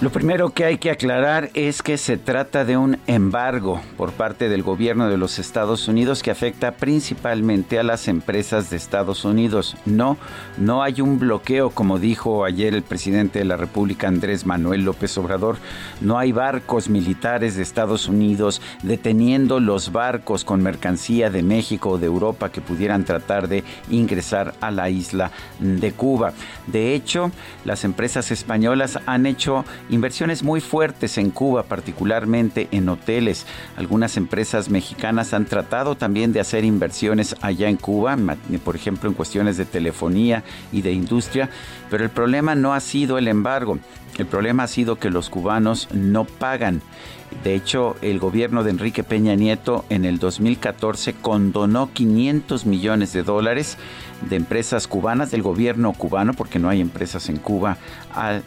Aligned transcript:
Lo 0.00 0.10
primero 0.10 0.50
que 0.50 0.64
hay 0.64 0.78
que 0.78 0.92
aclarar 0.92 1.50
es 1.54 1.82
que 1.82 1.98
se 1.98 2.16
trata 2.16 2.64
de 2.64 2.76
un 2.76 2.98
embargo 3.08 3.80
por 3.96 4.12
parte 4.12 4.48
del 4.48 4.62
gobierno 4.62 5.08
de 5.08 5.16
los 5.16 5.40
Estados 5.40 5.88
Unidos 5.88 6.22
que 6.22 6.30
afecta 6.30 6.70
principalmente 6.70 7.80
a 7.80 7.82
las 7.82 8.06
empresas 8.06 8.70
de 8.70 8.76
Estados 8.76 9.24
Unidos. 9.24 9.76
No, 9.86 10.16
no 10.56 10.84
hay 10.84 11.00
un 11.00 11.18
bloqueo 11.18 11.70
como 11.70 11.98
dijo 11.98 12.44
ayer 12.44 12.74
el 12.74 12.84
presidente 12.84 13.40
de 13.40 13.44
la 13.44 13.56
República 13.56 14.06
Andrés 14.06 14.46
Manuel 14.46 14.84
López 14.84 15.18
Obrador. 15.18 15.56
No 16.00 16.16
hay 16.16 16.30
barcos 16.30 16.88
militares 16.88 17.56
de 17.56 17.64
Estados 17.64 18.06
Unidos 18.06 18.62
deteniendo 18.84 19.58
los 19.58 19.90
barcos 19.90 20.44
con 20.44 20.62
mercancía 20.62 21.28
de 21.28 21.42
México 21.42 21.90
o 21.90 21.98
de 21.98 22.06
Europa 22.06 22.52
que 22.52 22.60
pudieran 22.60 23.02
tratar 23.02 23.48
de 23.48 23.64
ingresar 23.90 24.54
a 24.60 24.70
la 24.70 24.90
isla 24.90 25.32
de 25.58 25.90
Cuba. 25.90 26.34
De 26.68 26.94
hecho, 26.94 27.32
las 27.64 27.82
empresas 27.82 28.30
españolas 28.30 29.00
han 29.04 29.26
hecho 29.26 29.64
inversiones 29.90 30.42
muy 30.42 30.60
fuertes 30.60 31.18
en 31.18 31.30
Cuba, 31.30 31.64
particularmente 31.64 32.68
en 32.70 32.88
hoteles. 32.88 33.46
Algunas 33.76 34.16
empresas 34.16 34.68
mexicanas 34.68 35.34
han 35.34 35.46
tratado 35.46 35.96
también 35.96 36.32
de 36.32 36.40
hacer 36.40 36.64
inversiones 36.64 37.36
allá 37.40 37.68
en 37.68 37.76
Cuba, 37.76 38.16
por 38.64 38.76
ejemplo 38.76 39.08
en 39.08 39.14
cuestiones 39.14 39.56
de 39.56 39.64
telefonía 39.64 40.44
y 40.72 40.82
de 40.82 40.92
industria, 40.92 41.50
pero 41.90 42.04
el 42.04 42.10
problema 42.10 42.54
no 42.54 42.74
ha 42.74 42.80
sido 42.80 43.18
el 43.18 43.28
embargo, 43.28 43.78
el 44.18 44.26
problema 44.26 44.64
ha 44.64 44.68
sido 44.68 44.96
que 44.96 45.10
los 45.10 45.30
cubanos 45.30 45.88
no 45.92 46.24
pagan. 46.24 46.82
De 47.44 47.54
hecho, 47.54 47.96
el 48.00 48.18
gobierno 48.18 48.64
de 48.64 48.70
Enrique 48.70 49.04
Peña 49.04 49.34
Nieto 49.34 49.84
en 49.90 50.04
el 50.04 50.18
2014 50.18 51.12
condonó 51.14 51.92
500 51.92 52.64
millones 52.64 53.12
de 53.12 53.22
dólares 53.22 53.76
de 54.28 54.36
empresas 54.36 54.88
cubanas, 54.88 55.30
del 55.30 55.42
gobierno 55.42 55.92
cubano, 55.92 56.32
porque 56.32 56.58
no 56.58 56.68
hay 56.68 56.80
empresas 56.80 57.28
en 57.28 57.36
Cuba, 57.36 57.76
a, 58.12 58.40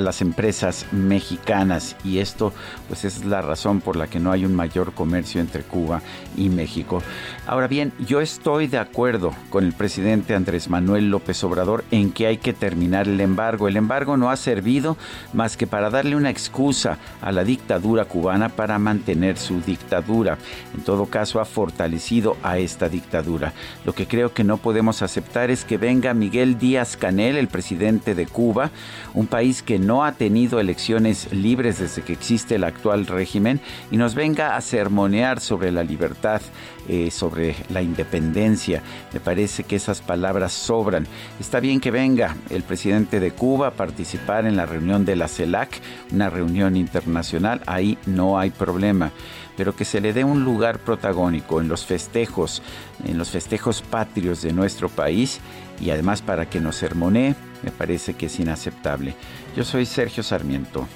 las 0.00 0.22
empresas 0.22 0.79
mexicanas. 0.92 1.96
Y 2.04 2.18
esto, 2.18 2.52
pues 2.88 3.04
es 3.04 3.24
la 3.24 3.42
razón 3.42 3.80
por 3.80 3.96
la 3.96 4.06
que 4.06 4.20
no 4.20 4.32
hay 4.32 4.44
un 4.44 4.54
mayor 4.54 4.92
comercio 4.92 5.40
entre 5.40 5.62
Cuba 5.62 6.02
y 6.36 6.48
México. 6.48 7.02
Ahora 7.46 7.68
bien, 7.68 7.92
yo 8.06 8.20
estoy 8.20 8.66
de 8.66 8.78
acuerdo 8.78 9.32
con 9.50 9.64
el 9.64 9.72
presidente 9.72 10.34
Andrés 10.34 10.68
Manuel 10.68 11.10
López 11.10 11.42
Obrador 11.44 11.84
en 11.90 12.12
que 12.12 12.26
hay 12.26 12.38
que 12.38 12.52
terminar 12.52 13.08
el 13.08 13.20
embargo. 13.20 13.68
El 13.68 13.76
embargo 13.76 14.16
no 14.16 14.30
ha 14.30 14.36
servido 14.36 14.96
más 15.32 15.56
que 15.56 15.66
para 15.66 15.90
darle 15.90 16.16
una 16.16 16.30
excusa 16.30 16.98
a 17.20 17.32
la 17.32 17.44
dictadura 17.44 18.04
cubana 18.04 18.48
para 18.48 18.78
mantener 18.78 19.36
su 19.36 19.60
dictadura. 19.60 20.38
En 20.74 20.82
todo 20.82 21.06
caso, 21.06 21.40
ha 21.40 21.44
fortalecido 21.44 22.36
a 22.42 22.58
esta 22.58 22.88
dictadura. 22.88 23.52
Lo 23.84 23.94
que 23.94 24.06
creo 24.06 24.32
que 24.32 24.44
no 24.44 24.56
podemos 24.56 25.02
aceptar 25.02 25.50
es 25.50 25.64
que 25.64 25.78
venga 25.78 26.14
Miguel 26.14 26.58
Díaz 26.58 26.96
Canel, 26.96 27.36
el 27.36 27.48
presidente 27.48 28.14
de 28.14 28.26
Cuba, 28.26 28.70
un 29.14 29.26
país 29.26 29.62
que 29.62 29.78
no 29.78 30.04
ha 30.04 30.12
tenido 30.12 30.60
elecciones 30.70 31.32
libres 31.32 31.80
desde 31.80 32.02
que 32.02 32.12
existe 32.12 32.54
el 32.54 32.62
actual 32.62 33.08
régimen, 33.08 33.60
y 33.90 33.96
nos 33.96 34.14
venga 34.14 34.54
a 34.54 34.60
sermonear 34.60 35.40
sobre 35.40 35.72
la 35.72 35.82
libertad, 35.82 36.40
eh, 36.88 37.10
sobre 37.10 37.56
la 37.70 37.82
independencia. 37.82 38.82
Me 39.12 39.18
parece 39.18 39.64
que 39.64 39.74
esas 39.74 40.00
palabras 40.00 40.52
sobran. 40.52 41.08
Está 41.40 41.58
bien 41.58 41.80
que 41.80 41.90
venga 41.90 42.36
el 42.50 42.62
presidente 42.62 43.18
de 43.18 43.32
Cuba 43.32 43.66
a 43.66 43.70
participar 43.72 44.46
en 44.46 44.56
la 44.56 44.64
reunión 44.64 45.04
de 45.04 45.16
la 45.16 45.26
CELAC, 45.26 45.80
una 46.12 46.30
reunión 46.30 46.76
internacional, 46.76 47.62
ahí 47.66 47.98
no 48.06 48.38
hay 48.38 48.50
problema 48.50 49.10
pero 49.56 49.76
que 49.76 49.84
se 49.84 50.00
le 50.00 50.14
dé 50.14 50.24
un 50.24 50.42
lugar 50.42 50.78
protagónico 50.78 51.60
en 51.60 51.68
los 51.68 51.84
festejos, 51.84 52.62
en 53.04 53.18
los 53.18 53.28
festejos 53.28 53.82
patrios 53.82 54.40
de 54.40 54.54
nuestro 54.54 54.88
país 54.88 55.38
y 55.78 55.90
además 55.90 56.22
para 56.22 56.48
que 56.48 56.60
nos 56.60 56.76
sermonee, 56.76 57.34
me 57.62 57.70
parece 57.70 58.14
que 58.14 58.26
es 58.26 58.38
inaceptable. 58.38 59.14
Yo 59.56 59.64
soy 59.64 59.86
Sergio 59.86 60.22
Sarmiento 60.22 60.86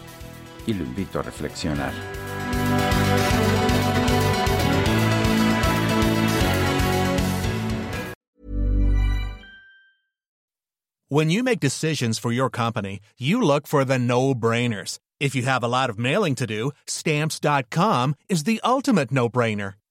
y 0.67 0.75
lo 0.75 0.85
invito 0.85 1.19
a 1.19 1.23
reflexionar. 1.23 1.93
When 11.09 11.31
you 11.31 11.45
make 11.45 11.61
decisions 11.61 12.19
for 12.19 12.33
your 12.33 12.51
company, 12.51 12.99
you 13.19 13.41
look 13.41 13.69
for 13.69 13.85
the 13.85 13.99
no-brainers. 13.99 14.99
If 15.21 15.37
you 15.37 15.43
have 15.43 15.63
a 15.63 15.69
lot 15.69 15.89
of 15.89 15.99
mailing 15.99 16.35
to 16.37 16.47
do, 16.47 16.73
stamps.com 16.87 18.17
is 18.29 18.45
the 18.45 18.61
ultimate 18.65 19.13
no-brainer. 19.13 19.75